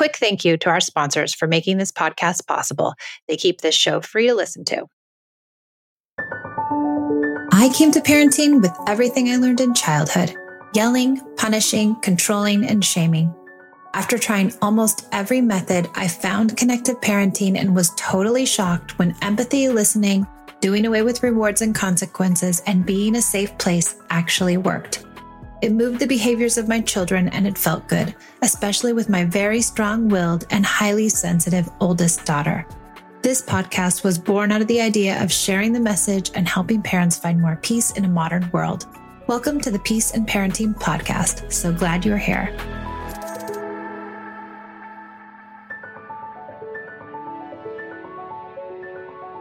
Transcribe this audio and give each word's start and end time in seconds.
quick 0.00 0.16
thank 0.16 0.46
you 0.46 0.56
to 0.56 0.70
our 0.70 0.80
sponsors 0.80 1.34
for 1.34 1.46
making 1.46 1.76
this 1.76 1.92
podcast 1.92 2.46
possible. 2.46 2.94
They 3.28 3.36
keep 3.36 3.60
this 3.60 3.74
show 3.74 4.00
free 4.00 4.28
to 4.28 4.34
listen 4.34 4.64
to. 4.64 4.86
I 7.52 7.70
came 7.74 7.90
to 7.90 8.00
parenting 8.00 8.62
with 8.62 8.72
everything 8.88 9.28
I 9.28 9.36
learned 9.36 9.60
in 9.60 9.74
childhood 9.74 10.34
yelling, 10.72 11.20
punishing, 11.36 11.96
controlling, 11.96 12.64
and 12.64 12.82
shaming. 12.82 13.34
After 13.92 14.16
trying 14.16 14.54
almost 14.62 15.06
every 15.12 15.42
method, 15.42 15.86
I 15.94 16.08
found 16.08 16.56
connected 16.56 16.96
parenting 17.02 17.58
and 17.58 17.76
was 17.76 17.92
totally 17.98 18.46
shocked 18.46 18.98
when 18.98 19.14
empathy, 19.20 19.68
listening, 19.68 20.26
doing 20.62 20.86
away 20.86 21.02
with 21.02 21.22
rewards 21.22 21.60
and 21.60 21.74
consequences, 21.74 22.62
and 22.66 22.86
being 22.86 23.16
a 23.16 23.20
safe 23.20 23.58
place 23.58 23.96
actually 24.08 24.56
worked. 24.56 25.04
It 25.62 25.72
moved 25.72 26.00
the 26.00 26.06
behaviors 26.06 26.56
of 26.56 26.68
my 26.68 26.80
children 26.80 27.28
and 27.28 27.46
it 27.46 27.58
felt 27.58 27.86
good, 27.86 28.14
especially 28.40 28.94
with 28.94 29.10
my 29.10 29.24
very 29.26 29.60
strong 29.60 30.08
willed 30.08 30.46
and 30.48 30.64
highly 30.64 31.10
sensitive 31.10 31.68
oldest 31.80 32.24
daughter. 32.24 32.66
This 33.20 33.42
podcast 33.42 34.02
was 34.02 34.18
born 34.18 34.52
out 34.52 34.62
of 34.62 34.68
the 34.68 34.80
idea 34.80 35.22
of 35.22 35.30
sharing 35.30 35.74
the 35.74 35.80
message 35.80 36.30
and 36.34 36.48
helping 36.48 36.80
parents 36.80 37.18
find 37.18 37.38
more 37.38 37.56
peace 37.56 37.90
in 37.90 38.06
a 38.06 38.08
modern 38.08 38.48
world. 38.52 38.86
Welcome 39.26 39.60
to 39.60 39.70
the 39.70 39.78
Peace 39.80 40.12
and 40.12 40.26
Parenting 40.26 40.74
Podcast. 40.74 41.52
So 41.52 41.70
glad 41.74 42.06
you're 42.06 42.16
here. 42.16 42.56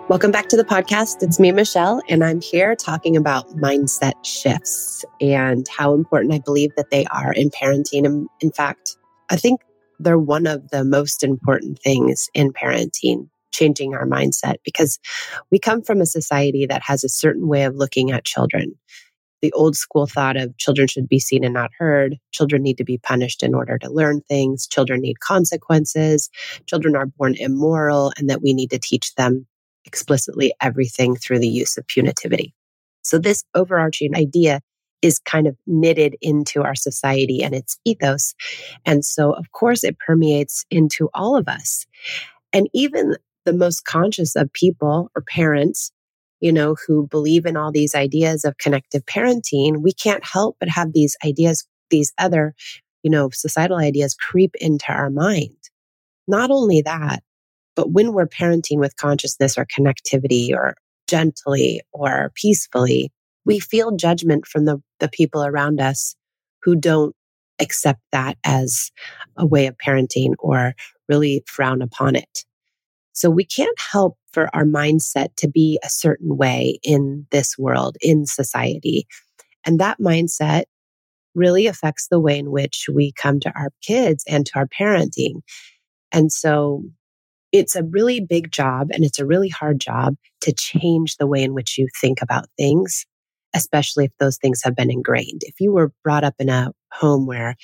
Welcome 0.09 0.31
back 0.31 0.49
to 0.49 0.57
the 0.57 0.63
podcast. 0.63 1.21
It's 1.21 1.39
me, 1.39 1.51
Michelle, 1.51 2.01
and 2.09 2.23
I'm 2.23 2.41
here 2.41 2.75
talking 2.75 3.15
about 3.15 3.47
mindset 3.57 4.13
shifts 4.25 5.05
and 5.21 5.67
how 5.67 5.93
important 5.93 6.33
I 6.33 6.39
believe 6.39 6.71
that 6.77 6.89
they 6.89 7.05
are 7.11 7.31
in 7.31 7.51
parenting. 7.51 8.07
And 8.07 8.27
in 8.39 8.51
fact, 8.51 8.97
I 9.29 9.35
think 9.35 9.61
they're 9.99 10.17
one 10.17 10.47
of 10.47 10.71
the 10.71 10.83
most 10.83 11.23
important 11.23 11.77
things 11.77 12.27
in 12.33 12.51
parenting, 12.53 13.29
changing 13.51 13.93
our 13.93 14.07
mindset, 14.07 14.55
because 14.65 14.97
we 15.51 15.59
come 15.59 15.83
from 15.83 16.01
a 16.01 16.07
society 16.07 16.65
that 16.65 16.81
has 16.81 17.03
a 17.03 17.09
certain 17.09 17.47
way 17.47 17.65
of 17.65 17.75
looking 17.75 18.09
at 18.09 18.25
children. 18.25 18.73
The 19.43 19.53
old 19.53 19.75
school 19.75 20.07
thought 20.07 20.37
of 20.37 20.57
children 20.57 20.87
should 20.87 21.07
be 21.07 21.19
seen 21.19 21.43
and 21.43 21.53
not 21.53 21.69
heard. 21.77 22.17
Children 22.31 22.63
need 22.63 22.79
to 22.79 22.83
be 22.83 22.97
punished 22.97 23.43
in 23.43 23.53
order 23.53 23.77
to 23.77 23.93
learn 23.93 24.21
things. 24.21 24.65
Children 24.65 25.01
need 25.01 25.19
consequences. 25.19 26.31
Children 26.65 26.95
are 26.95 27.05
born 27.05 27.35
immoral 27.37 28.11
and 28.17 28.27
that 28.27 28.41
we 28.41 28.55
need 28.55 28.71
to 28.71 28.79
teach 28.79 29.13
them 29.13 29.45
explicitly 29.89 30.53
everything 30.61 31.15
through 31.15 31.39
the 31.39 31.47
use 31.47 31.77
of 31.77 31.87
punitivity. 31.87 32.53
So, 33.01 33.17
this 33.17 33.43
overarching 33.55 34.15
idea 34.15 34.61
is 35.01 35.17
kind 35.17 35.47
of 35.47 35.57
knitted 35.65 36.15
into 36.21 36.61
our 36.61 36.75
society 36.75 37.41
and 37.41 37.55
its 37.55 37.79
ethos. 37.85 38.35
And 38.85 39.03
so, 39.03 39.31
of 39.33 39.51
course, 39.51 39.83
it 39.83 39.97
permeates 39.97 40.63
into 40.69 41.09
all 41.15 41.35
of 41.35 41.47
us. 41.47 41.87
And 42.53 42.69
even 42.73 43.15
the 43.45 43.53
most 43.53 43.85
conscious 43.85 44.35
of 44.35 44.53
people 44.53 45.09
or 45.15 45.23
parents, 45.23 45.91
you 46.39 46.51
know, 46.51 46.75
who 46.85 47.07
believe 47.07 47.47
in 47.47 47.57
all 47.57 47.71
these 47.71 47.95
ideas 47.95 48.45
of 48.45 48.57
connective 48.57 49.05
parenting, 49.05 49.81
we 49.81 49.91
can't 49.91 50.23
help 50.23 50.57
but 50.59 50.69
have 50.69 50.93
these 50.93 51.17
ideas, 51.25 51.65
these 51.89 52.13
other, 52.19 52.53
you 53.01 53.09
know, 53.09 53.29
societal 53.31 53.77
ideas 53.77 54.13
creep 54.13 54.53
into 54.61 54.91
our 54.91 55.09
mind. 55.09 55.55
Not 56.27 56.51
only 56.51 56.81
that, 56.83 57.23
but 57.79 57.91
when 57.93 58.11
we're 58.11 58.27
parenting 58.27 58.77
with 58.77 58.97
consciousness 58.97 59.57
or 59.57 59.65
connectivity 59.65 60.51
or 60.51 60.75
gently 61.07 61.79
or 61.93 62.29
peacefully, 62.35 63.09
we 63.45 63.57
feel 63.57 63.95
judgment 63.95 64.45
from 64.45 64.65
the, 64.65 64.81
the 64.99 65.07
people 65.07 65.45
around 65.45 65.79
us 65.79 66.13
who 66.61 66.75
don't 66.75 67.15
accept 67.61 68.01
that 68.11 68.37
as 68.43 68.91
a 69.37 69.45
way 69.45 69.67
of 69.67 69.77
parenting 69.77 70.33
or 70.39 70.73
really 71.07 71.41
frown 71.47 71.81
upon 71.81 72.17
it. 72.17 72.43
So 73.13 73.29
we 73.29 73.45
can't 73.45 73.79
help 73.79 74.17
for 74.33 74.53
our 74.53 74.65
mindset 74.65 75.29
to 75.37 75.47
be 75.47 75.79
a 75.81 75.89
certain 75.89 76.35
way 76.35 76.79
in 76.83 77.27
this 77.31 77.57
world, 77.57 77.95
in 78.01 78.25
society. 78.25 79.07
And 79.65 79.79
that 79.79 80.01
mindset 80.01 80.63
really 81.33 81.65
affects 81.65 82.09
the 82.11 82.19
way 82.19 82.37
in 82.37 82.51
which 82.51 82.87
we 82.93 83.13
come 83.13 83.39
to 83.39 83.53
our 83.55 83.69
kids 83.81 84.25
and 84.27 84.45
to 84.47 84.51
our 84.57 84.67
parenting. 84.67 85.43
And 86.11 86.29
so 86.29 86.83
it's 87.51 87.75
a 87.75 87.83
really 87.83 88.19
big 88.19 88.51
job 88.51 88.89
and 88.91 89.03
it's 89.03 89.19
a 89.19 89.25
really 89.25 89.49
hard 89.49 89.79
job 89.79 90.15
to 90.41 90.53
change 90.53 91.17
the 91.17 91.27
way 91.27 91.43
in 91.43 91.53
which 91.53 91.77
you 91.77 91.87
think 91.99 92.21
about 92.21 92.45
things, 92.57 93.05
especially 93.55 94.05
if 94.05 94.11
those 94.19 94.37
things 94.37 94.61
have 94.63 94.75
been 94.75 94.91
ingrained. 94.91 95.41
If 95.43 95.59
you 95.59 95.71
were 95.71 95.91
brought 96.03 96.23
up 96.23 96.35
in 96.39 96.49
a 96.49 96.71
home 96.91 97.25
where 97.25 97.55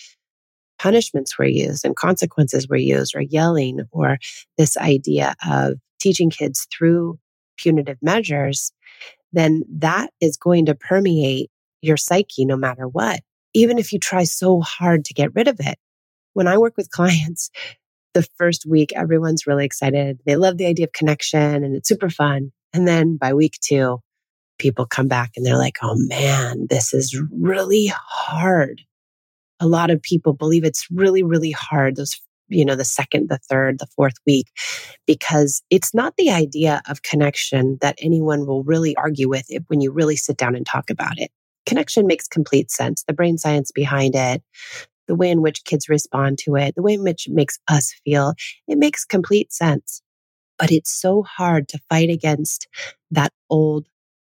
punishments 0.79 1.37
were 1.37 1.45
used 1.45 1.85
and 1.85 1.95
consequences 1.95 2.67
were 2.67 2.75
used 2.75 3.15
or 3.15 3.21
yelling 3.21 3.81
or 3.91 4.17
this 4.57 4.75
idea 4.77 5.35
of 5.47 5.73
teaching 5.99 6.29
kids 6.29 6.67
through 6.75 7.17
punitive 7.57 7.97
measures, 8.01 8.71
then 9.31 9.63
that 9.69 10.11
is 10.19 10.37
going 10.37 10.65
to 10.65 10.75
permeate 10.75 11.49
your 11.81 11.97
psyche 11.97 12.45
no 12.45 12.57
matter 12.57 12.87
what, 12.87 13.21
even 13.53 13.77
if 13.77 13.93
you 13.93 13.99
try 13.99 14.23
so 14.23 14.61
hard 14.61 15.05
to 15.05 15.13
get 15.13 15.33
rid 15.35 15.47
of 15.47 15.57
it. 15.59 15.77
When 16.33 16.47
I 16.47 16.57
work 16.57 16.73
with 16.75 16.89
clients, 16.91 17.49
the 18.15 18.27
first 18.37 18.65
week, 18.65 18.91
everyone's 18.95 19.45
really 19.45 19.65
excited. 19.65 20.19
They 20.25 20.37
love 20.37 20.57
the 20.57 20.65
idea 20.65 20.85
of 20.85 20.93
connection 20.93 21.63
and 21.63 21.75
it's 21.75 21.87
super 21.87 22.09
fun. 22.09 22.51
And 22.73 22.87
then 22.87 23.17
by 23.17 23.33
week 23.33 23.59
two, 23.61 23.99
people 24.57 24.85
come 24.85 25.07
back 25.07 25.31
and 25.35 25.45
they're 25.45 25.57
like, 25.57 25.77
oh 25.83 25.95
man, 26.07 26.65
this 26.69 26.93
is 26.93 27.21
really 27.31 27.91
hard. 27.93 28.81
A 29.59 29.67
lot 29.67 29.91
of 29.91 30.01
people 30.01 30.33
believe 30.33 30.63
it's 30.63 30.87
really, 30.89 31.23
really 31.23 31.51
hard. 31.51 31.97
Those, 31.97 32.19
you 32.47 32.65
know, 32.65 32.75
the 32.75 32.85
second, 32.85 33.29
the 33.29 33.37
third, 33.49 33.79
the 33.79 33.87
fourth 33.95 34.15
week, 34.25 34.47
because 35.05 35.61
it's 35.69 35.93
not 35.93 36.15
the 36.17 36.31
idea 36.31 36.81
of 36.89 37.03
connection 37.03 37.77
that 37.81 37.97
anyone 37.99 38.45
will 38.45 38.63
really 38.63 38.95
argue 38.95 39.29
with 39.29 39.45
it 39.49 39.63
when 39.67 39.81
you 39.81 39.91
really 39.91 40.15
sit 40.15 40.37
down 40.37 40.55
and 40.55 40.65
talk 40.65 40.89
about 40.89 41.17
it. 41.17 41.31
Connection 41.65 42.07
makes 42.07 42.27
complete 42.27 42.71
sense. 42.71 43.03
The 43.03 43.13
brain 43.13 43.37
science 43.37 43.71
behind 43.71 44.15
it, 44.15 44.41
the 45.07 45.15
way 45.15 45.29
in 45.29 45.41
which 45.41 45.63
kids 45.63 45.89
respond 45.89 46.37
to 46.39 46.55
it, 46.55 46.75
the 46.75 46.81
way 46.81 46.93
in 46.93 47.03
which 47.03 47.27
it 47.27 47.33
makes 47.33 47.59
us 47.67 47.93
feel, 48.03 48.33
it 48.67 48.77
makes 48.77 49.05
complete 49.05 49.51
sense. 49.53 50.01
But 50.57 50.71
it's 50.71 50.91
so 50.91 51.23
hard 51.23 51.67
to 51.69 51.79
fight 51.89 52.09
against 52.09 52.67
that 53.11 53.33
old 53.49 53.87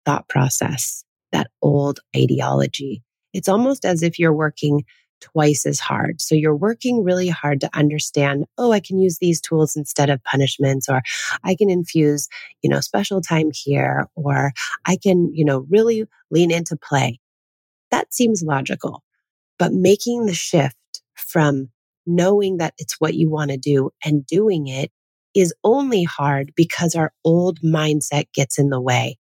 thought 0.05 0.27
process, 0.29 1.03
that 1.31 1.49
old 1.61 1.99
ideology. 2.15 3.03
It's 3.33 3.49
almost 3.49 3.83
as 3.85 4.03
if 4.03 4.19
you're 4.19 4.33
working 4.33 4.85
twice 5.21 5.65
as 5.65 5.79
hard. 5.79 6.21
So 6.21 6.35
you're 6.35 6.55
working 6.55 7.03
really 7.03 7.29
hard 7.29 7.61
to 7.61 7.69
understand, 7.73 8.45
oh, 8.57 8.71
I 8.71 8.81
can 8.81 8.99
use 8.99 9.19
these 9.19 9.39
tools 9.39 9.75
instead 9.75 10.09
of 10.09 10.23
punishments, 10.23 10.89
or 10.89 11.01
I 11.43 11.55
can 11.55 11.69
infuse, 11.69 12.27
you 12.61 12.69
know, 12.69 12.81
special 12.81 13.21
time 13.21 13.49
here, 13.53 14.07
or 14.15 14.51
I 14.85 14.97
can, 15.01 15.33
you 15.33 15.45
know, 15.45 15.65
really 15.69 16.05
lean 16.29 16.51
into 16.51 16.75
play. 16.75 17.19
That 17.89 18.13
seems 18.13 18.43
logical. 18.43 19.01
But 19.59 19.73
making 19.73 20.25
the 20.25 20.33
shift 20.33 20.75
from 21.15 21.69
knowing 22.05 22.57
that 22.57 22.73
it's 22.77 22.99
what 22.99 23.13
you 23.13 23.29
want 23.29 23.51
to 23.51 23.57
do 23.57 23.91
and 24.03 24.25
doing 24.25 24.67
it 24.67 24.91
is 25.35 25.53
only 25.63 26.03
hard 26.03 26.51
because 26.55 26.95
our 26.95 27.11
old 27.23 27.59
mindset 27.61 28.25
gets 28.33 28.59
in 28.59 28.69
the 28.69 28.81
way 28.81 29.17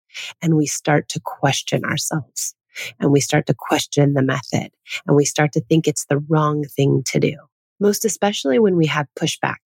and 0.42 0.56
we 0.56 0.66
start 0.66 1.10
to 1.10 1.20
question 1.24 1.84
ourselves 1.84 2.56
and 3.00 3.12
we 3.12 3.20
start 3.20 3.48
to 3.48 3.56
question 3.58 4.14
the 4.14 4.22
method 4.22 4.72
and 5.06 5.16
we 5.16 5.26
start 5.26 5.52
to 5.54 5.62
think 5.62 5.88
it's 5.88 6.06
the 6.06 6.20
wrong 6.30 6.64
thing 6.64 7.04
to 7.08 7.20
do. 7.20 7.36
Most 7.80 8.06
especially 8.06 8.60
when 8.60 8.76
we 8.76 8.86
have 8.88 9.08
pushback 9.20 9.58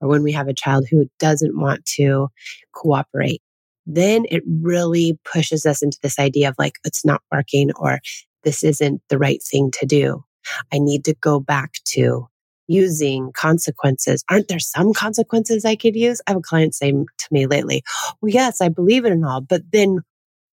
or 0.00 0.08
when 0.08 0.22
we 0.22 0.32
have 0.32 0.48
a 0.48 0.54
child 0.54 0.86
who 0.90 1.06
doesn't 1.18 1.58
want 1.58 1.84
to 1.84 2.28
cooperate. 2.72 3.42
Then 3.86 4.26
it 4.30 4.42
really 4.46 5.18
pushes 5.24 5.64
us 5.64 5.82
into 5.82 5.98
this 6.02 6.18
idea 6.18 6.50
of 6.50 6.54
like, 6.58 6.74
it's 6.84 7.04
not 7.04 7.22
working 7.32 7.70
or 7.76 8.00
this 8.44 8.64
isn't 8.64 9.02
the 9.08 9.18
right 9.18 9.42
thing 9.42 9.70
to 9.72 9.86
do. 9.86 10.24
I 10.72 10.78
need 10.78 11.04
to 11.04 11.14
go 11.14 11.40
back 11.40 11.74
to 11.86 12.28
using 12.68 13.32
consequences. 13.32 14.24
Aren't 14.30 14.48
there 14.48 14.58
some 14.58 14.92
consequences 14.92 15.64
I 15.64 15.74
could 15.74 15.96
use? 15.96 16.20
I 16.26 16.32
have 16.32 16.38
a 16.38 16.42
client 16.42 16.74
saying 16.74 17.06
to 17.16 17.28
me 17.30 17.46
lately, 17.46 17.82
well, 18.20 18.30
yes, 18.30 18.60
I 18.60 18.68
believe 18.68 19.04
it 19.04 19.12
and 19.12 19.24
all, 19.24 19.40
but 19.40 19.62
then, 19.72 20.00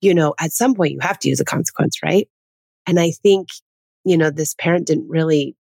you 0.01 0.13
know, 0.13 0.33
at 0.39 0.51
some 0.51 0.73
point 0.73 0.93
you 0.93 0.99
have 1.01 1.19
to 1.19 1.29
use 1.29 1.39
a 1.39 1.45
consequence, 1.45 1.99
right? 2.03 2.27
And 2.87 2.99
I 2.99 3.11
think, 3.11 3.49
you 4.03 4.17
know, 4.17 4.31
this 4.31 4.55
parent 4.55 4.87
didn't 4.87 5.07
really, 5.07 5.55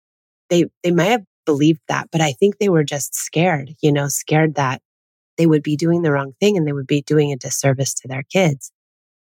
they, 0.49 0.67
they 0.85 0.93
might 0.93 1.07
have 1.07 1.25
believed 1.45 1.81
that, 1.89 2.09
but 2.13 2.21
I 2.21 2.33
think 2.33 2.59
they 2.59 2.69
were 2.69 2.85
just 2.85 3.15
scared, 3.15 3.75
you 3.83 3.91
know, 3.91 4.07
scared 4.09 4.55
that 4.55 4.81
they 5.37 5.47
would 5.47 5.63
be 5.63 5.77
doing 5.77 6.03
the 6.03 6.13
wrong 6.13 6.33
thing 6.39 6.57
and 6.57 6.67
they 6.67 6.73
would 6.73 6.87
be 6.87 7.03
doing 7.03 7.33
a 7.33 7.37
disservice 7.37 7.93
to 7.95 8.09
their 8.09 8.23
kids. 8.23 8.73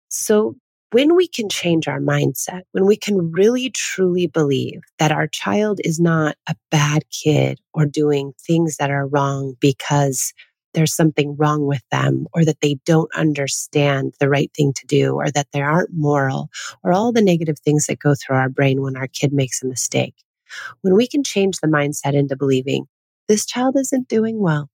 So 0.08 0.56
when 0.92 1.16
we 1.16 1.26
can 1.26 1.48
change 1.48 1.88
our 1.88 2.00
mindset, 2.00 2.62
when 2.72 2.86
we 2.86 2.96
can 2.96 3.32
really 3.32 3.70
truly 3.70 4.26
believe 4.26 4.80
that 4.98 5.12
our 5.12 5.26
child 5.26 5.80
is 5.84 5.98
not 5.98 6.36
a 6.48 6.54
bad 6.70 7.04
kid 7.10 7.60
or 7.74 7.86
doing 7.86 8.32
things 8.40 8.76
that 8.76 8.90
are 8.90 9.06
wrong 9.06 9.54
because 9.60 10.32
there's 10.74 10.94
something 10.94 11.36
wrong 11.36 11.66
with 11.66 11.82
them 11.90 12.26
or 12.34 12.44
that 12.44 12.60
they 12.60 12.76
don't 12.84 13.12
understand 13.16 14.14
the 14.20 14.28
right 14.28 14.50
thing 14.54 14.72
to 14.74 14.86
do 14.86 15.14
or 15.14 15.30
that 15.30 15.48
they 15.52 15.62
aren't 15.62 15.92
moral 15.92 16.50
or 16.84 16.92
all 16.92 17.12
the 17.12 17.22
negative 17.22 17.58
things 17.58 17.86
that 17.86 17.98
go 17.98 18.14
through 18.14 18.36
our 18.36 18.50
brain 18.50 18.82
when 18.82 18.96
our 18.96 19.08
kid 19.08 19.32
makes 19.32 19.62
a 19.62 19.66
mistake. 19.66 20.14
When 20.82 20.94
we 20.94 21.08
can 21.08 21.24
change 21.24 21.58
the 21.58 21.66
mindset 21.66 22.14
into 22.14 22.36
believing 22.36 22.86
this 23.26 23.46
child 23.46 23.76
isn't 23.76 24.08
doing 24.08 24.38
well. 24.38 24.70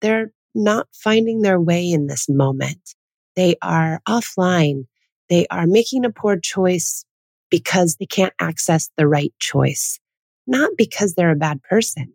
They're 0.00 0.32
not 0.54 0.88
finding 0.92 1.42
their 1.42 1.60
way 1.60 1.90
in 1.90 2.06
this 2.06 2.28
moment. 2.28 2.94
They 3.36 3.56
are 3.62 4.00
offline. 4.08 4.86
They 5.32 5.46
are 5.46 5.66
making 5.66 6.04
a 6.04 6.10
poor 6.10 6.38
choice 6.38 7.06
because 7.50 7.96
they 7.96 8.04
can't 8.04 8.34
access 8.38 8.90
the 8.98 9.08
right 9.08 9.32
choice, 9.38 9.98
not 10.46 10.72
because 10.76 11.14
they're 11.14 11.30
a 11.30 11.36
bad 11.36 11.62
person. 11.62 12.12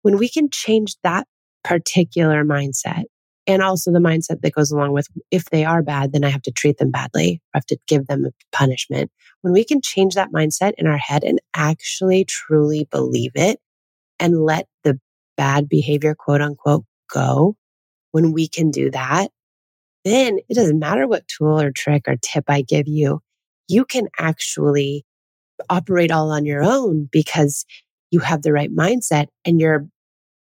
When 0.00 0.16
we 0.16 0.30
can 0.30 0.48
change 0.48 0.96
that 1.02 1.26
particular 1.62 2.46
mindset 2.46 3.04
and 3.46 3.60
also 3.60 3.92
the 3.92 3.98
mindset 3.98 4.40
that 4.40 4.54
goes 4.54 4.70
along 4.70 4.94
with 4.94 5.08
if 5.30 5.44
they 5.50 5.66
are 5.66 5.82
bad, 5.82 6.12
then 6.12 6.24
I 6.24 6.30
have 6.30 6.40
to 6.40 6.50
treat 6.50 6.78
them 6.78 6.90
badly. 6.90 7.42
I 7.52 7.58
have 7.58 7.66
to 7.66 7.76
give 7.86 8.06
them 8.06 8.24
a 8.24 8.30
punishment. 8.56 9.10
When 9.42 9.52
we 9.52 9.62
can 9.62 9.82
change 9.82 10.14
that 10.14 10.32
mindset 10.32 10.72
in 10.78 10.86
our 10.86 10.96
head 10.96 11.24
and 11.24 11.42
actually 11.52 12.24
truly 12.24 12.88
believe 12.90 13.32
it 13.34 13.60
and 14.18 14.42
let 14.42 14.68
the 14.84 14.98
bad 15.36 15.68
behavior, 15.68 16.14
quote 16.14 16.40
unquote, 16.40 16.86
go, 17.12 17.56
when 18.12 18.32
we 18.32 18.48
can 18.48 18.70
do 18.70 18.90
that, 18.92 19.28
then 20.08 20.38
it 20.48 20.54
doesn't 20.54 20.78
matter 20.78 21.06
what 21.06 21.28
tool 21.28 21.60
or 21.60 21.70
trick 21.70 22.04
or 22.06 22.16
tip 22.20 22.44
I 22.48 22.62
give 22.62 22.88
you. 22.88 23.20
You 23.68 23.84
can 23.84 24.08
actually 24.18 25.04
operate 25.68 26.10
all 26.10 26.30
on 26.30 26.44
your 26.44 26.62
own 26.62 27.08
because 27.10 27.64
you 28.10 28.20
have 28.20 28.42
the 28.42 28.52
right 28.52 28.74
mindset 28.74 29.26
and 29.44 29.60
your, 29.60 29.86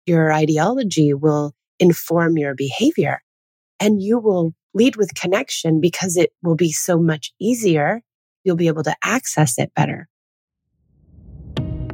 your 0.05 0.33
ideology 0.33 1.13
will 1.13 1.53
inform 1.79 2.37
your 2.37 2.55
behavior 2.55 3.21
and 3.79 4.01
you 4.01 4.19
will 4.19 4.53
lead 4.73 4.95
with 4.95 5.13
connection 5.15 5.79
because 5.79 6.17
it 6.17 6.31
will 6.43 6.55
be 6.55 6.71
so 6.71 6.97
much 6.97 7.31
easier. 7.39 8.01
You'll 8.43 8.55
be 8.55 8.67
able 8.67 8.83
to 8.83 8.95
access 9.03 9.57
it 9.57 9.71
better. 9.75 10.07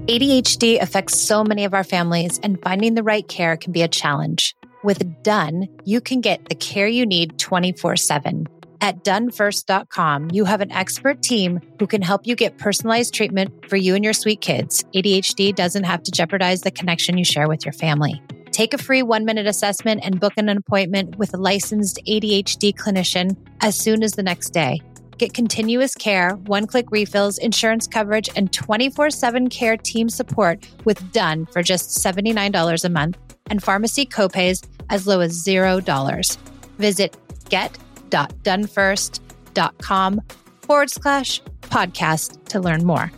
ADHD 0.08 0.81
affects 0.81 1.19
so 1.19 1.44
many 1.44 1.63
of 1.63 1.74
our 1.74 1.84
families, 1.84 2.40
and 2.42 2.62
finding 2.62 2.96
the 2.96 3.04
right 3.04 3.25
care 3.28 3.56
can 3.56 3.72
be 3.72 3.84
a 3.84 3.88
challenge. 3.88 4.56
With 4.83 5.22
Done, 5.22 5.68
you 5.86 6.01
can 6.01 6.22
get 6.22 6.50
the 6.50 6.56
care 6.56 6.88
you 6.88 7.06
need 7.06 7.38
24 7.38 7.95
7. 7.98 8.48
At 8.81 9.04
donefirst.com, 9.04 10.31
you 10.31 10.44
have 10.45 10.60
an 10.60 10.72
expert 10.72 11.22
team 11.22 11.60
who 11.78 11.86
can 11.86 12.01
help 12.01 12.25
you 12.25 12.36
get 12.36 12.57
personalized 12.57 13.13
treatment 13.13 13.69
for 13.69 13.78
you 13.78 13.94
and 13.94 14.04
your 14.04 14.13
sweet 14.13 14.42
kids. 14.42 14.83
ADHD 14.95 15.54
doesn't 15.54 15.83
have 15.83 16.01
to 16.01 16.12
jeopardize 16.12 16.62
the 16.62 16.72
connection 16.72 17.16
you 17.16 17.24
share 17.24 17.48
with 17.48 17.63
your 17.63 17.74
family. 17.74 18.19
Take 18.51 18.74
a 18.74 18.80
free 18.80 19.04
one 19.04 19.24
minute 19.24 19.45
assessment 19.45 20.01
and 20.04 20.19
book 20.19 20.33
an 20.38 20.50
appointment 20.50 21.16
with 21.18 21.31
a 21.36 21.38
licensed 21.38 22.00
ADHD 22.07 22.74
clinician 22.74 23.38
as 23.62 23.77
soon 23.77 24.01
as 24.01 24.13
the 24.13 24.24
next 24.24 24.50
day. 24.50 24.81
Get 25.19 25.36
continuous 25.36 25.94
care, 25.94 26.31
one 26.48 26.66
click 26.66 26.88
refills, 26.89 27.38
insurance 27.38 27.86
coverage, 27.86 28.30
and 28.36 28.51
24 28.51 29.12
7 29.12 29.48
care 29.50 29.77
team 29.77 30.10
support 30.10 30.68
with 30.86 31.12
Done 31.12 31.45
for 31.45 31.62
just 31.62 32.04
$79 32.04 32.84
a 32.84 32.89
month 32.89 33.31
and 33.51 33.62
pharmacy 33.62 34.07
copays 34.07 34.65
as 34.89 35.06
low 35.06 35.19
as 35.19 35.44
$0. 35.44 36.38
Visit 36.80 37.15
get.donefirst.com 37.50 40.21
forward 40.62 40.89
slash 40.89 41.42
podcast 41.62 42.44
to 42.45 42.59
learn 42.59 42.83
more. 42.86 43.12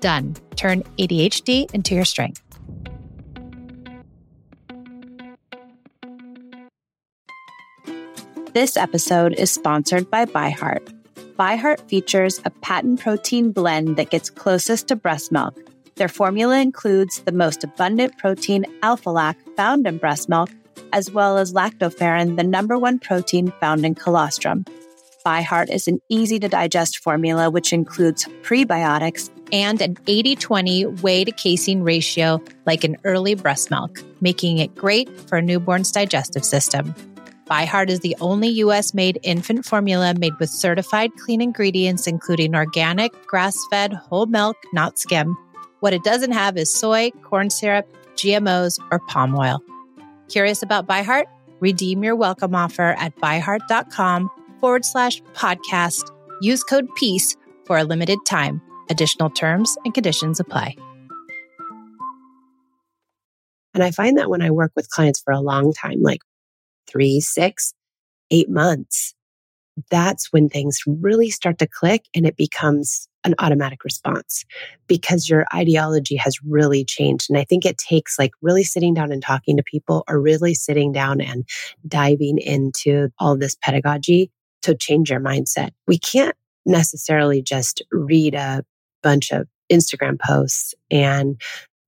Done. 0.00 0.34
Turn 0.56 0.82
ADHD 0.98 1.70
into 1.74 1.94
your 1.94 2.06
strength. 2.06 2.42
This 8.54 8.76
episode 8.76 9.34
is 9.34 9.50
sponsored 9.50 10.10
by 10.10 10.24
ByHeart. 10.24 10.92
ByHeart 11.36 11.88
features 11.88 12.40
a 12.44 12.50
patent 12.50 13.00
protein 13.00 13.52
blend 13.52 13.96
that 13.96 14.10
gets 14.10 14.28
closest 14.28 14.88
to 14.88 14.96
breast 14.96 15.30
milk. 15.30 15.69
Their 16.00 16.08
formula 16.08 16.58
includes 16.58 17.18
the 17.26 17.32
most 17.32 17.62
abundant 17.62 18.16
protein, 18.16 18.64
alpha 18.82 19.10
lac, 19.10 19.36
found 19.54 19.86
in 19.86 19.98
breast 19.98 20.30
milk, 20.30 20.48
as 20.94 21.10
well 21.10 21.36
as 21.36 21.52
lactoferrin, 21.52 22.38
the 22.38 22.42
number 22.42 22.78
one 22.78 22.98
protein 22.98 23.52
found 23.60 23.84
in 23.84 23.94
colostrum. 23.94 24.64
ByHeart 25.26 25.68
is 25.70 25.86
an 25.88 26.00
easy 26.08 26.38
to 26.38 26.48
digest 26.48 27.00
formula 27.00 27.50
which 27.50 27.74
includes 27.74 28.24
prebiotics 28.40 29.28
and 29.52 29.82
an 29.82 29.98
80 30.06 30.36
20 30.36 30.84
whey 31.02 31.22
to 31.22 31.32
casein 31.32 31.82
ratio 31.82 32.42
like 32.64 32.82
an 32.82 32.96
early 33.04 33.34
breast 33.34 33.70
milk, 33.70 34.02
making 34.22 34.56
it 34.56 34.74
great 34.74 35.10
for 35.28 35.36
a 35.36 35.42
newborn's 35.42 35.92
digestive 35.92 36.46
system. 36.46 36.94
ByHeart 37.50 37.90
is 37.90 38.00
the 38.00 38.16
only 38.22 38.48
US 38.64 38.94
made 38.94 39.18
infant 39.22 39.66
formula 39.66 40.14
made 40.14 40.38
with 40.40 40.48
certified 40.48 41.10
clean 41.16 41.42
ingredients, 41.42 42.06
including 42.06 42.54
organic, 42.54 43.12
grass 43.26 43.58
fed, 43.70 43.92
whole 43.92 44.24
milk, 44.24 44.56
not 44.72 44.98
skim. 44.98 45.36
What 45.80 45.92
it 45.92 46.04
doesn't 46.04 46.32
have 46.32 46.56
is 46.56 46.70
soy, 46.70 47.10
corn 47.22 47.50
syrup, 47.50 47.86
GMOs, 48.14 48.78
or 48.90 48.98
palm 49.00 49.34
oil. 49.34 49.62
Curious 50.28 50.62
about 50.62 50.86
ByHeart? 50.86 51.24
Redeem 51.60 52.04
your 52.04 52.16
welcome 52.16 52.54
offer 52.54 52.94
at 52.98 53.16
byheart.com 53.16 54.30
forward 54.60 54.84
slash 54.84 55.22
podcast. 55.34 56.10
Use 56.40 56.62
code 56.62 56.86
PEACE 56.96 57.36
for 57.64 57.78
a 57.78 57.84
limited 57.84 58.18
time. 58.26 58.60
Additional 58.90 59.30
terms 59.30 59.76
and 59.84 59.94
conditions 59.94 60.38
apply. 60.38 60.76
And 63.72 63.82
I 63.82 63.90
find 63.90 64.18
that 64.18 64.28
when 64.28 64.42
I 64.42 64.50
work 64.50 64.72
with 64.74 64.90
clients 64.90 65.20
for 65.20 65.32
a 65.32 65.40
long 65.40 65.72
time, 65.72 66.02
like 66.02 66.20
three, 66.86 67.20
six, 67.20 67.72
eight 68.30 68.50
months, 68.50 69.14
that's 69.90 70.32
when 70.32 70.48
things 70.48 70.80
really 70.86 71.30
start 71.30 71.58
to 71.58 71.66
click 71.66 72.04
and 72.14 72.26
it 72.26 72.36
becomes 72.36 73.08
an 73.24 73.34
automatic 73.38 73.84
response 73.84 74.44
because 74.86 75.28
your 75.28 75.44
ideology 75.54 76.16
has 76.16 76.42
really 76.42 76.84
changed. 76.84 77.28
And 77.28 77.38
I 77.38 77.44
think 77.44 77.64
it 77.66 77.76
takes 77.76 78.18
like 78.18 78.32
really 78.40 78.64
sitting 78.64 78.94
down 78.94 79.12
and 79.12 79.22
talking 79.22 79.56
to 79.56 79.62
people 79.62 80.04
or 80.08 80.20
really 80.20 80.54
sitting 80.54 80.92
down 80.92 81.20
and 81.20 81.46
diving 81.86 82.38
into 82.38 83.10
all 83.18 83.36
this 83.36 83.56
pedagogy 83.62 84.30
to 84.62 84.74
change 84.74 85.10
your 85.10 85.20
mindset. 85.20 85.70
We 85.86 85.98
can't 85.98 86.36
necessarily 86.64 87.42
just 87.42 87.82
read 87.90 88.34
a 88.34 88.64
bunch 89.02 89.32
of 89.32 89.46
Instagram 89.70 90.18
posts 90.18 90.74
and 90.90 91.40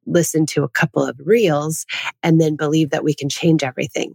listen 0.06 0.46
to 0.46 0.64
a 0.64 0.68
couple 0.68 1.04
of 1.04 1.18
reels 1.24 1.86
and 2.22 2.40
then 2.40 2.56
believe 2.56 2.90
that 2.90 3.04
we 3.04 3.14
can 3.14 3.28
change 3.28 3.62
everything 3.62 4.14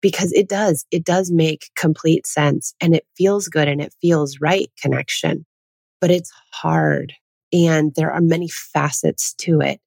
because 0.00 0.32
it 0.32 0.48
does. 0.48 0.84
It 0.90 1.04
does 1.04 1.30
make 1.30 1.70
complete 1.76 2.26
sense 2.26 2.74
and 2.80 2.94
it 2.94 3.06
feels 3.16 3.48
good 3.48 3.68
and 3.68 3.80
it 3.80 3.94
feels 4.00 4.40
right 4.40 4.70
connection, 4.80 5.44
but 6.00 6.10
it's 6.10 6.32
hard 6.52 7.12
and 7.52 7.94
there 7.94 8.12
are 8.12 8.20
many 8.20 8.48
facets 8.48 9.34
to 9.34 9.60
it. 9.60 9.80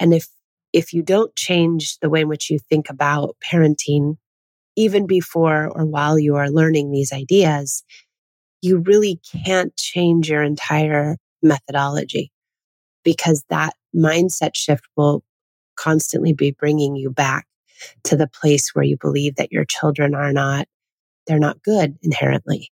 And 0.00 0.14
if, 0.14 0.26
if 0.72 0.92
you 0.92 1.02
don't 1.02 1.34
change 1.36 1.98
the 2.00 2.10
way 2.10 2.22
in 2.22 2.28
which 2.28 2.50
you 2.50 2.58
think 2.58 2.90
about 2.90 3.36
parenting, 3.44 4.16
even 4.76 5.06
before 5.06 5.68
or 5.68 5.84
while 5.84 6.18
you 6.18 6.36
are 6.36 6.50
learning 6.50 6.90
these 6.90 7.12
ideas, 7.12 7.84
you 8.60 8.78
really 8.78 9.20
can't 9.44 9.76
change 9.76 10.30
your 10.30 10.42
entire 10.42 11.16
methodology 11.42 12.32
because 13.04 13.44
that 13.50 13.74
mindset 13.94 14.54
shift 14.54 14.84
will 14.96 15.22
constantly 15.76 16.32
be 16.32 16.50
bringing 16.50 16.96
you 16.96 17.10
back 17.10 17.46
to 18.04 18.16
the 18.16 18.28
place 18.28 18.70
where 18.74 18.84
you 18.84 18.96
believe 19.00 19.36
that 19.36 19.52
your 19.52 19.64
children 19.64 20.14
are 20.14 20.32
not, 20.32 20.66
they're 21.26 21.38
not 21.38 21.62
good 21.62 21.96
inherently. 22.02 22.70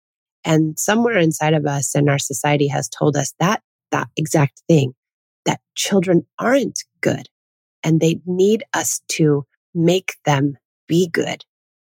And 0.44 0.78
somewhere 0.78 1.18
inside 1.18 1.54
of 1.54 1.66
us 1.66 1.96
and 1.96 2.10
our 2.10 2.20
society 2.20 2.68
has 2.68 2.88
told 2.88 3.18
us 3.18 3.34
that, 3.40 3.62
that 3.92 4.08
exact 4.16 4.62
thing, 4.68 4.94
that 5.46 5.60
children 5.76 6.26
aren't 6.38 6.84
good 7.02 7.28
and 7.84 8.00
they 8.00 8.20
need 8.26 8.64
us 8.74 9.02
to 9.10 9.46
make 9.74 10.14
them 10.26 10.58
be 10.88 11.08
good 11.08 11.44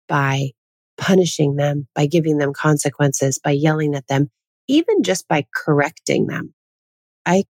by 0.07 0.51
punishing 0.97 1.55
them, 1.55 1.87
by 1.95 2.05
giving 2.05 2.37
them 2.37 2.53
consequences, 2.53 3.39
by 3.39 3.51
yelling 3.51 3.95
at 3.95 4.07
them, 4.07 4.29
even 4.67 5.03
just 5.03 5.27
by 5.27 5.45
correcting 5.55 6.27
them. 6.27 6.53
I 7.25 7.45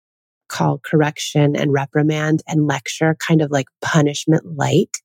call 0.50 0.78
correction 0.84 1.56
and 1.56 1.72
reprimand 1.72 2.42
and 2.46 2.66
lecture 2.66 3.16
kind 3.18 3.40
of 3.40 3.50
like 3.50 3.66
punishment 3.80 4.44
light. 4.56 4.98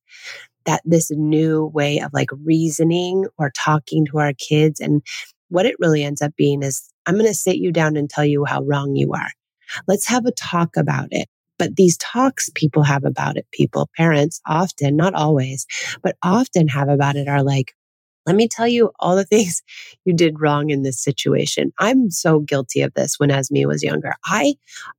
That 0.66 0.82
this 0.84 1.12
new 1.12 1.66
way 1.66 2.00
of 2.00 2.12
like 2.12 2.30
reasoning 2.44 3.26
or 3.38 3.50
talking 3.50 4.04
to 4.06 4.18
our 4.18 4.32
kids. 4.32 4.80
And 4.80 5.00
what 5.48 5.64
it 5.64 5.76
really 5.78 6.02
ends 6.02 6.20
up 6.20 6.34
being 6.36 6.64
is 6.64 6.82
I'm 7.06 7.14
going 7.14 7.26
to 7.26 7.34
sit 7.34 7.56
you 7.56 7.70
down 7.70 7.96
and 7.96 8.10
tell 8.10 8.24
you 8.24 8.44
how 8.44 8.62
wrong 8.62 8.96
you 8.96 9.12
are. 9.12 9.30
Let's 9.86 10.08
have 10.08 10.26
a 10.26 10.32
talk 10.32 10.76
about 10.76 11.08
it. 11.12 11.28
But 11.56 11.76
these 11.76 11.96
talks 11.98 12.50
people 12.54 12.82
have 12.82 13.04
about 13.04 13.36
it, 13.36 13.46
people, 13.52 13.88
parents 13.96 14.40
often, 14.44 14.96
not 14.96 15.14
always, 15.14 15.66
but 16.02 16.16
often 16.22 16.66
have 16.68 16.88
about 16.88 17.14
it 17.14 17.28
are 17.28 17.44
like, 17.44 17.75
let 18.26 18.36
me 18.36 18.48
tell 18.48 18.68
you 18.68 18.90
all 18.98 19.16
the 19.16 19.24
things 19.36 19.62
you 20.04 20.14
did 20.14 20.40
wrong 20.40 20.70
in 20.70 20.82
this 20.82 21.02
situation. 21.02 21.72
I'm 21.78 22.10
so 22.10 22.40
guilty 22.40 22.82
of 22.82 22.94
this 22.94 23.18
when 23.18 23.30
Esme 23.30 23.66
was 23.66 23.82
younger. 23.82 24.14
I 24.24 24.54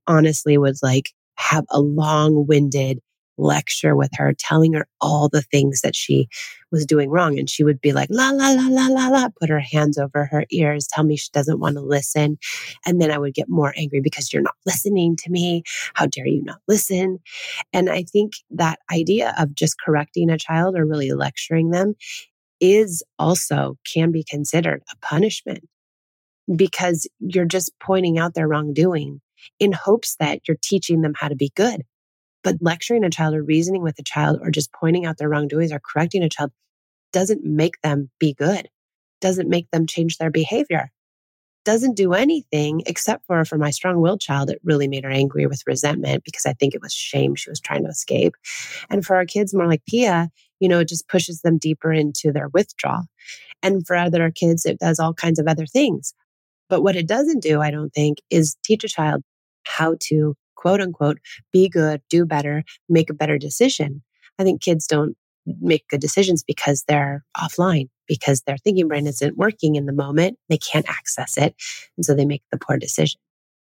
honestly 0.06 0.58
would 0.58 0.76
like 0.82 1.12
have 1.36 1.64
a 1.70 1.80
long 1.80 2.46
winded 2.46 3.00
lecture 3.38 3.96
with 3.96 4.10
her, 4.14 4.34
telling 4.36 4.72
her 4.72 4.86
all 5.00 5.28
the 5.28 5.42
things 5.42 5.80
that 5.80 5.94
she 5.94 6.28
was 6.70 6.84
doing 6.84 7.08
wrong. 7.08 7.38
And 7.38 7.48
she 7.48 7.64
would 7.64 7.80
be 7.80 7.92
like, 7.92 8.08
la, 8.10 8.30
la, 8.30 8.50
la, 8.50 8.66
la, 8.66 8.86
la, 8.88 9.08
la, 9.08 9.28
put 9.40 9.48
her 9.48 9.60
hands 9.60 9.96
over 9.96 10.26
her 10.26 10.44
ears, 10.50 10.86
tell 10.86 11.04
me 11.04 11.16
she 11.16 11.30
doesn't 11.32 11.60
want 11.60 11.76
to 11.76 11.80
listen. 11.80 12.36
And 12.84 13.00
then 13.00 13.10
I 13.10 13.18
would 13.18 13.34
get 13.34 13.48
more 13.48 13.72
angry 13.76 14.00
because 14.00 14.32
you're 14.32 14.42
not 14.42 14.56
listening 14.66 15.16
to 15.16 15.30
me. 15.30 15.62
How 15.94 16.06
dare 16.06 16.26
you 16.26 16.42
not 16.42 16.58
listen? 16.66 17.20
And 17.72 17.88
I 17.88 18.02
think 18.02 18.32
that 18.50 18.80
idea 18.92 19.34
of 19.38 19.54
just 19.54 19.76
correcting 19.84 20.30
a 20.30 20.38
child 20.38 20.76
or 20.76 20.84
really 20.84 21.12
lecturing 21.12 21.70
them 21.70 21.94
is 22.60 23.02
also 23.18 23.76
can 23.90 24.12
be 24.12 24.24
considered 24.24 24.82
a 24.92 24.96
punishment 25.04 25.64
because 26.54 27.06
you're 27.20 27.44
just 27.44 27.72
pointing 27.80 28.18
out 28.18 28.34
their 28.34 28.48
wrongdoing 28.48 29.20
in 29.60 29.72
hopes 29.72 30.16
that 30.18 30.40
you're 30.46 30.56
teaching 30.62 31.02
them 31.02 31.14
how 31.14 31.28
to 31.28 31.36
be 31.36 31.52
good. 31.54 31.82
But 32.42 32.56
lecturing 32.60 33.04
a 33.04 33.10
child 33.10 33.34
or 33.34 33.42
reasoning 33.42 33.82
with 33.82 33.98
a 33.98 34.04
child 34.04 34.38
or 34.42 34.50
just 34.50 34.72
pointing 34.72 35.04
out 35.04 35.18
their 35.18 35.28
wrongdoings 35.28 35.72
or 35.72 35.80
correcting 35.80 36.22
a 36.22 36.28
child 36.28 36.52
doesn't 37.12 37.44
make 37.44 37.80
them 37.82 38.10
be 38.18 38.34
good, 38.34 38.68
doesn't 39.20 39.48
make 39.48 39.70
them 39.70 39.86
change 39.86 40.18
their 40.18 40.30
behavior, 40.30 40.90
doesn't 41.64 41.96
do 41.96 42.14
anything 42.14 42.82
except 42.86 43.26
for 43.26 43.44
for 43.44 43.58
my 43.58 43.70
strong 43.70 44.00
willed 44.00 44.20
child, 44.20 44.50
it 44.50 44.60
really 44.64 44.88
made 44.88 45.04
her 45.04 45.10
angry 45.10 45.46
with 45.46 45.66
resentment 45.66 46.24
because 46.24 46.46
I 46.46 46.54
think 46.54 46.74
it 46.74 46.80
was 46.80 46.92
shame 46.92 47.34
she 47.34 47.50
was 47.50 47.60
trying 47.60 47.84
to 47.84 47.90
escape. 47.90 48.34
And 48.88 49.04
for 49.04 49.16
our 49.16 49.26
kids 49.26 49.54
more 49.54 49.66
like 49.66 49.84
Pia, 49.86 50.30
you 50.60 50.68
know, 50.68 50.80
it 50.80 50.88
just 50.88 51.08
pushes 51.08 51.42
them 51.42 51.58
deeper 51.58 51.92
into 51.92 52.32
their 52.32 52.48
withdrawal. 52.48 53.04
And 53.62 53.86
for 53.86 53.96
other 53.96 54.30
kids, 54.30 54.64
it 54.64 54.78
does 54.78 54.98
all 54.98 55.14
kinds 55.14 55.38
of 55.38 55.46
other 55.46 55.66
things. 55.66 56.14
But 56.68 56.82
what 56.82 56.96
it 56.96 57.08
doesn't 57.08 57.42
do, 57.42 57.60
I 57.60 57.70
don't 57.70 57.90
think, 57.90 58.18
is 58.30 58.56
teach 58.64 58.84
a 58.84 58.88
child 58.88 59.22
how 59.64 59.96
to 60.00 60.34
quote 60.56 60.80
unquote 60.80 61.18
be 61.52 61.68
good, 61.68 62.02
do 62.10 62.24
better, 62.24 62.64
make 62.88 63.10
a 63.10 63.14
better 63.14 63.38
decision. 63.38 64.02
I 64.38 64.44
think 64.44 64.60
kids 64.60 64.86
don't 64.86 65.16
make 65.60 65.88
good 65.88 66.00
decisions 66.00 66.42
because 66.42 66.84
they're 66.86 67.24
offline, 67.36 67.88
because 68.06 68.42
their 68.42 68.58
thinking 68.58 68.88
brain 68.88 69.06
isn't 69.06 69.36
working 69.36 69.76
in 69.76 69.86
the 69.86 69.92
moment. 69.92 70.38
They 70.48 70.58
can't 70.58 70.88
access 70.88 71.38
it. 71.38 71.54
And 71.96 72.04
so 72.04 72.14
they 72.14 72.26
make 72.26 72.42
the 72.52 72.58
poor 72.58 72.76
decision. 72.76 73.20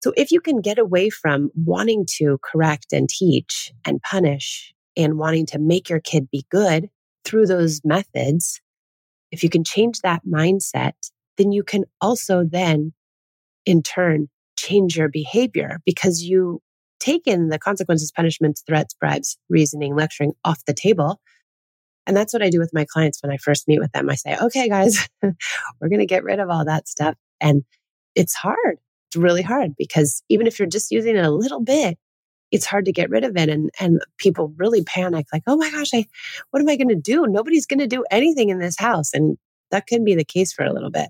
So 0.03 0.13
if 0.17 0.31
you 0.31 0.41
can 0.41 0.59
get 0.61 0.77
away 0.77 1.09
from 1.09 1.49
wanting 1.55 2.05
to 2.17 2.37
correct 2.43 2.91
and 2.91 3.09
teach 3.09 3.71
and 3.85 4.01
punish 4.01 4.72
and 4.95 5.17
wanting 5.17 5.45
to 5.47 5.59
make 5.59 5.89
your 5.89 5.99
kid 5.99 6.29
be 6.31 6.45
good 6.49 6.89
through 7.25 7.45
those 7.45 7.81
methods, 7.83 8.61
if 9.31 9.43
you 9.43 9.49
can 9.49 9.63
change 9.63 9.99
that 9.99 10.21
mindset, 10.25 10.93
then 11.37 11.51
you 11.51 11.63
can 11.63 11.85
also 12.01 12.43
then 12.43 12.93
in 13.65 13.81
turn 13.81 14.29
change 14.57 14.97
your 14.97 15.09
behavior 15.09 15.79
because 15.85 16.23
you 16.23 16.61
take 16.99 17.27
in 17.27 17.49
the 17.49 17.59
consequences, 17.59 18.11
punishments, 18.11 18.63
threats, 18.65 18.93
bribes, 18.93 19.37
reasoning, 19.49 19.95
lecturing 19.95 20.33
off 20.45 20.63
the 20.65 20.73
table. 20.73 21.19
And 22.05 22.15
that's 22.15 22.33
what 22.33 22.43
I 22.43 22.49
do 22.49 22.59
with 22.59 22.71
my 22.73 22.85
clients 22.89 23.21
when 23.21 23.31
I 23.31 23.37
first 23.37 23.67
meet 23.67 23.79
with 23.79 23.91
them. 23.91 24.09
I 24.09 24.15
say, 24.15 24.37
okay, 24.41 24.69
guys, 24.69 25.07
we're 25.23 25.89
going 25.89 25.99
to 25.99 26.05
get 26.05 26.23
rid 26.23 26.39
of 26.39 26.49
all 26.49 26.65
that 26.65 26.87
stuff. 26.87 27.15
And 27.41 27.63
it's 28.15 28.33
hard. 28.33 28.77
It's 29.09 29.17
really 29.17 29.41
hard 29.41 29.71
because 29.77 30.23
even 30.29 30.47
if 30.47 30.59
you're 30.59 30.67
just 30.67 30.91
using 30.91 31.15
it 31.15 31.25
a 31.25 31.31
little 31.31 31.61
bit, 31.61 31.97
it's 32.53 32.67
hard 32.67 32.85
to 32.85 32.91
get 32.93 33.09
rid 33.09 33.23
of 33.23 33.35
it. 33.35 33.49
And, 33.49 33.71
and 33.79 33.99
people 34.19 34.53
really 34.57 34.83
panic 34.83 35.25
like, 35.33 35.41
oh 35.47 35.57
my 35.57 35.71
gosh, 35.71 35.89
I, 35.93 36.05
what 36.51 36.61
am 36.61 36.69
I 36.69 36.77
going 36.77 36.87
to 36.89 36.95
do? 36.95 37.25
Nobody's 37.25 37.65
going 37.65 37.79
to 37.79 37.87
do 37.87 38.05
anything 38.11 38.49
in 38.49 38.59
this 38.59 38.77
house. 38.77 39.11
And 39.11 39.37
that 39.71 39.87
can 39.87 40.05
be 40.05 40.13
the 40.13 40.23
case 40.23 40.53
for 40.53 40.63
a 40.63 40.71
little 40.71 40.91
bit, 40.91 41.09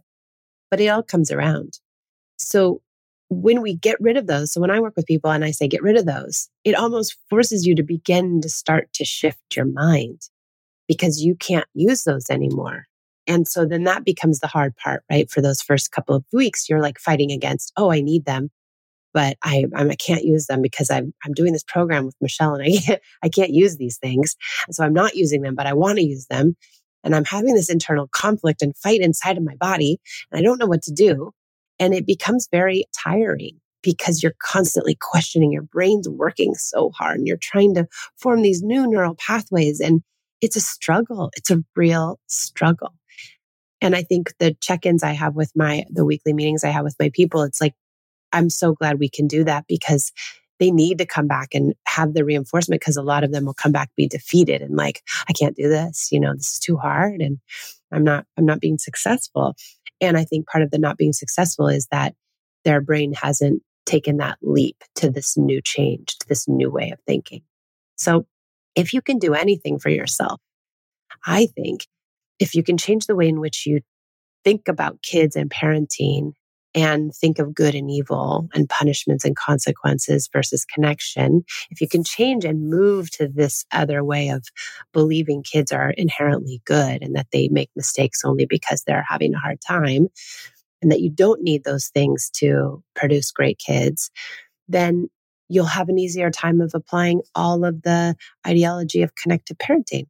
but 0.72 0.80
it 0.80 0.88
all 0.88 1.04
comes 1.04 1.32
around. 1.32 1.80
So 2.38 2.82
when 3.30 3.62
we 3.62 3.76
get 3.76 4.00
rid 4.00 4.16
of 4.16 4.26
those, 4.26 4.54
so 4.54 4.62
when 4.62 4.72
I 4.72 4.80
work 4.80 4.94
with 4.96 5.06
people 5.06 5.32
and 5.32 5.44
I 5.44 5.52
say 5.52 5.68
get 5.68 5.84
rid 5.84 5.98
of 5.98 6.06
those, 6.06 6.50
it 6.64 6.76
almost 6.76 7.18
forces 7.30 7.66
you 7.66 7.76
to 7.76 7.84
begin 7.84 8.40
to 8.40 8.48
start 8.48 8.88
to 8.94 9.04
shift 9.04 9.56
your 9.56 9.66
mind 9.66 10.22
because 10.88 11.22
you 11.22 11.36
can't 11.36 11.68
use 11.74 12.04
those 12.04 12.30
anymore. 12.30 12.86
And 13.28 13.50
so 13.50 13.66
then 13.66 13.84
that 13.84 14.06
becomes 14.06 14.40
the 14.40 14.48
hard 14.48 14.78
part, 14.78 15.04
right? 15.12 15.30
For 15.30 15.42
those 15.42 15.62
first 15.62 15.92
couple 15.92 16.16
of 16.16 16.24
weeks, 16.32 16.70
you're 16.70 16.82
like 16.82 17.00
fighting 17.00 17.32
against, 17.32 17.74
oh, 17.76 17.92
I 17.92 18.00
need 18.00 18.24
them, 18.26 18.50
but 19.14 19.38
I, 19.44 19.66
I 19.76 19.96
can't 19.96 20.24
use 20.24 20.48
them 20.48 20.62
because 20.62 20.90
I'm, 20.90 21.14
I'm 21.24 21.34
doing 21.34 21.54
this 21.54 21.64
program 21.64 22.06
with 22.06 22.16
Michelle 22.20 22.56
and 22.56 22.64
I 22.64 22.78
can't, 22.86 23.02
I 23.24 23.30
can't 23.30 23.52
use 23.52 23.78
these 23.78 23.98
things. 23.98 24.36
And 24.68 24.76
so 24.76 24.84
I'm 24.84 24.94
not 24.94 25.16
using 25.16 25.42
them, 25.42 25.56
but 25.56 25.68
I 25.68 25.74
want 25.74 25.98
to 26.00 26.06
use 26.06 26.26
them. 26.28 26.56
And 27.04 27.16
I'm 27.16 27.26
having 27.26 27.54
this 27.54 27.70
internal 27.70 28.08
conflict 28.08 28.62
and 28.62 28.76
fight 28.78 29.02
inside 29.02 29.38
of 29.38 29.44
my 29.44 29.56
body. 29.56 30.00
And 30.32 30.40
I 30.40 30.42
don't 30.42 30.58
know 30.58 30.66
what 30.66 30.84
to 30.84 30.92
do. 30.92 31.32
And 31.80 31.94
it 31.94 32.08
becomes 32.08 32.48
very 32.52 32.86
tiring 32.98 33.60
because 33.82 34.24
you're 34.24 34.36
constantly 34.42 34.98
questioning 35.00 35.52
your 35.52 35.64
brain's 35.64 36.08
working 36.08 36.56
so 36.56 36.92
hard 36.92 37.18
and 37.18 37.28
you're 37.28 37.38
trying 37.38 37.76
to 37.76 37.88
form 38.18 38.42
these 38.42 38.64
new 38.64 38.88
neural 38.88 39.16
pathways. 39.16 39.82
And 39.82 40.02
it's 40.42 40.56
a 40.56 40.62
struggle. 40.62 41.30
It's 41.36 41.52
a 41.52 41.64
real 41.76 42.20
struggle. 42.28 42.94
And 43.82 43.96
I 43.98 44.04
think 44.04 44.34
the 44.40 44.56
check 44.62 44.86
ins 44.86 45.04
I 45.04 45.12
have 45.12 45.36
with 45.36 45.52
my, 45.56 45.84
the 45.90 46.06
weekly 46.06 46.32
meetings 46.32 46.64
I 46.64 46.70
have 46.70 46.86
with 46.86 46.96
my 47.00 47.12
people, 47.14 47.44
it's 47.44 47.60
like, 47.60 47.74
I'm 48.34 48.50
so 48.50 48.74
glad 48.74 49.00
we 49.00 49.10
can 49.10 49.28
do 49.28 49.44
that 49.46 49.66
because 49.68 50.12
they 50.60 50.72
need 50.72 50.98
to 50.98 51.06
come 51.06 51.28
back 51.28 51.50
and 51.54 51.74
have 51.88 52.14
the 52.14 52.26
reinforcement 52.26 52.82
because 52.82 52.98
a 52.98 53.02
lot 53.02 53.24
of 53.24 53.32
them 53.32 53.46
will 53.46 53.54
come 53.54 53.72
back 53.72 53.90
be 53.98 54.08
defeated 54.08 54.62
and 54.62 54.78
like 54.78 55.02
i 55.28 55.34
can't 55.34 55.58
do 55.58 55.68
this 55.68 56.10
you 56.12 56.20
know 56.20 56.32
this 56.34 56.54
is 56.54 56.60
too 56.60 56.78
hard 56.78 57.20
and 57.22 57.40
i'm 57.92 58.04
not 58.04 58.26
i'm 58.38 58.46
not 58.46 58.62
being 58.62 58.78
successful 58.78 59.56
and 60.04 60.18
I 60.18 60.26
think 60.26 60.48
part 60.48 60.64
of 60.64 60.72
the 60.72 60.78
not 60.78 60.98
being 60.98 61.14
successful 61.14 61.68
is 61.68 61.88
that 61.92 62.14
their 62.66 62.82
brain 62.82 63.14
hasn't 63.14 63.64
taken 63.86 64.18
that 64.18 64.38
leap 64.42 64.84
to 64.96 65.10
this 65.10 65.38
new 65.38 65.62
change, 65.62 66.18
to 66.18 66.28
this 66.28 66.48
new 66.48 66.70
way 66.70 66.92
of 66.92 67.00
thinking. 67.08 67.42
So 67.96 68.26
if 68.76 68.94
you 68.94 69.02
can 69.02 69.18
do 69.18 69.34
anything 69.34 69.80
for 69.80 69.90
yourself, 69.90 70.42
I 71.26 71.48
think 71.48 71.88
if 72.40 72.54
you 72.54 72.64
can 72.64 72.78
change 72.78 73.06
the 73.06 73.16
way 73.16 73.30
in 73.30 73.40
which 73.40 73.66
you 73.66 73.82
think 74.44 74.68
about 74.68 75.02
kids 75.02 75.38
and 75.38 75.50
parenting 75.50 76.34
and 76.76 77.14
think 77.14 77.40
of 77.40 77.54
good 77.54 77.76
and 77.76 77.90
evil 77.90 78.50
and 78.54 78.70
punishments 78.70 79.26
and 79.26 79.36
consequences 79.36 80.30
versus 80.32 80.66
connection, 80.66 81.44
if 81.70 81.82
you 81.82 81.88
can 81.88 82.04
change 82.04 82.46
and 82.46 82.70
move 82.70 83.12
to 83.12 83.28
this 83.28 83.66
other 83.72 84.04
way 84.04 84.30
of 84.30 84.44
believing 84.92 85.44
kids 85.44 85.72
are 85.72 85.92
inherently 85.92 86.62
good 86.66 87.02
and 87.02 87.16
that 87.16 87.28
they 87.32 87.48
make 87.50 87.70
mistakes 87.76 88.22
only 88.24 88.46
because 88.46 88.84
they're 88.84 89.06
having 89.08 89.34
a 89.34 89.40
hard 89.40 89.60
time 89.62 90.08
and 90.82 90.92
that 90.92 91.02
you 91.02 91.10
don't 91.10 91.42
need 91.42 91.64
those 91.64 91.88
things 91.88 92.30
to 92.36 92.84
produce 92.96 93.32
great 93.32 93.60
kids, 93.60 94.12
then 94.68 95.08
you'll 95.50 95.66
have 95.66 95.90
an 95.90 96.00
easier 96.00 96.32
time 96.32 96.62
of 96.62 96.72
applying 96.74 97.22
all 97.36 97.64
of 97.64 97.82
the 97.84 98.16
ideology 98.46 99.02
of 99.02 99.16
connected 99.16 99.58
parenting. 99.60 100.08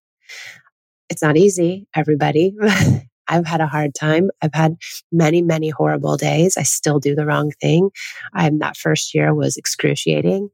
It's 1.10 1.22
not 1.22 1.38
easy, 1.38 1.88
everybody. 1.96 2.56
I've 3.28 3.46
had 3.46 3.62
a 3.62 3.68
hard 3.68 3.96
time. 3.96 4.30
I've 4.42 4.54
had 4.54 4.76
many, 5.12 5.42
many 5.42 5.70
horrible 5.70 6.18
days. 6.18 6.58
I 6.58 6.64
still 6.64 7.00
do 7.00 7.16
the 7.16 7.26
wrong 7.26 7.52
thing. 7.62 7.90
I'm 8.34 8.60
that 8.60 8.78
first 8.78 9.14
year 9.14 9.34
was 9.34 9.58
excruciating, 9.58 10.50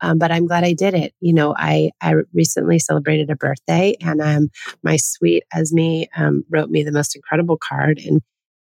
um, 0.00 0.18
but 0.18 0.30
I'm 0.30 0.46
glad 0.46 0.64
I 0.64 0.72
did 0.72 0.94
it. 0.94 1.14
You 1.20 1.32
know, 1.32 1.54
I 1.56 1.90
I 2.00 2.14
recently 2.32 2.78
celebrated 2.78 3.30
a 3.30 3.36
birthday, 3.36 3.96
and 4.00 4.20
um, 4.20 4.50
my 4.82 4.96
sweet 4.96 5.44
Esme 5.54 6.04
um, 6.16 6.44
wrote 6.50 6.70
me 6.70 6.82
the 6.82 6.92
most 6.92 7.16
incredible 7.16 7.56
card, 7.56 7.98
and 7.98 8.20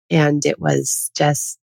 and 0.09 0.45
it 0.45 0.59
was 0.59 1.11
just 1.15 1.59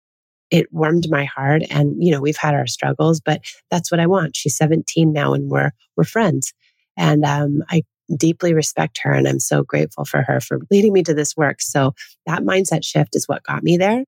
it 0.52 0.72
warmed 0.72 1.10
my 1.10 1.26
heart. 1.26 1.64
And 1.70 2.04
you 2.04 2.12
know, 2.12 2.22
we've 2.22 2.38
had 2.38 2.54
our 2.54 2.68
struggles, 2.68 3.22
but 3.22 3.42
that's 3.72 3.92
what 3.92 4.00
I 4.00 4.08
want. 4.08 4.36
She's 4.36 4.58
17 4.58 5.12
now, 5.12 5.34
and 5.34 5.50
we're 5.50 5.72
we're 5.96 6.04
friends. 6.04 6.54
And 6.98 7.24
um, 7.26 7.64
I 7.70 7.84
deeply 8.16 8.54
respect 8.54 9.00
her 9.04 9.12
and 9.12 9.28
I'm 9.28 9.40
so 9.40 9.64
grateful 9.64 10.06
for 10.06 10.22
her 10.24 10.40
for 10.40 10.60
leading 10.70 10.94
me 10.94 11.04
to 11.04 11.14
this 11.14 11.36
work. 11.36 11.62
So 11.62 11.94
that 12.26 12.44
mindset 12.44 12.84
shift 12.84 13.16
is 13.16 13.28
what 13.28 13.44
got 13.44 13.64
me 13.64 13.78
there. 13.78 14.04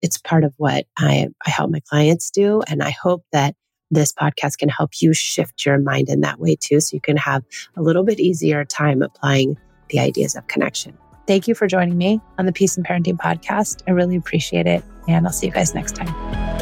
It's 0.00 0.18
part 0.18 0.44
of 0.44 0.52
what 0.56 0.86
I, 0.98 1.28
I 1.46 1.50
help 1.50 1.70
my 1.70 1.80
clients 1.88 2.30
do. 2.30 2.62
And 2.66 2.82
I 2.82 2.90
hope 2.90 3.24
that 3.32 3.54
this 3.90 4.12
podcast 4.12 4.58
can 4.58 4.68
help 4.68 4.90
you 5.00 5.12
shift 5.12 5.64
your 5.64 5.78
mind 5.78 6.08
in 6.08 6.22
that 6.22 6.40
way 6.40 6.56
too. 6.58 6.80
So 6.80 6.94
you 6.94 7.00
can 7.00 7.16
have 7.18 7.44
a 7.76 7.82
little 7.82 8.04
bit 8.04 8.18
easier 8.18 8.64
time 8.64 9.02
applying 9.02 9.56
the 9.90 10.00
ideas 10.00 10.34
of 10.34 10.46
connection. 10.48 10.96
Thank 11.26 11.46
you 11.46 11.54
for 11.54 11.66
joining 11.66 11.96
me 11.96 12.20
on 12.38 12.46
the 12.46 12.52
Peace 12.52 12.76
and 12.76 12.86
Parenting 12.86 13.16
podcast. 13.16 13.82
I 13.86 13.92
really 13.92 14.16
appreciate 14.16 14.66
it. 14.66 14.82
And 15.06 15.26
I'll 15.26 15.32
see 15.32 15.46
you 15.46 15.52
guys 15.52 15.74
next 15.74 15.94
time. 15.94 16.61